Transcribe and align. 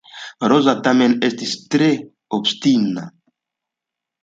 Roza 0.51 0.73
tamen 0.87 1.13
estis 1.27 1.53
tre 1.75 1.91
obstina. 2.39 3.07